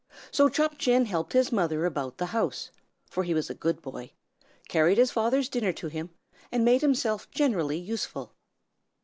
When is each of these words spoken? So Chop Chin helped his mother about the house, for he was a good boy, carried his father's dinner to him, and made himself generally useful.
So 0.31 0.49
Chop 0.49 0.79
Chin 0.79 1.05
helped 1.05 1.33
his 1.33 1.51
mother 1.51 1.85
about 1.85 2.17
the 2.17 2.25
house, 2.33 2.71
for 3.07 3.23
he 3.23 3.35
was 3.35 3.51
a 3.51 3.53
good 3.53 3.83
boy, 3.83 4.13
carried 4.67 4.97
his 4.97 5.11
father's 5.11 5.47
dinner 5.47 5.71
to 5.73 5.89
him, 5.89 6.09
and 6.51 6.65
made 6.65 6.81
himself 6.81 7.29
generally 7.29 7.77
useful. 7.77 8.33